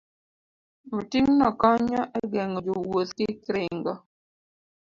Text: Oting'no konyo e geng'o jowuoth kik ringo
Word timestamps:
Oting'no 0.97 1.47
konyo 1.61 2.01
e 2.19 2.21
geng'o 2.31 2.59
jowuoth 2.65 3.11
kik 3.17 3.41
ringo 3.55 3.93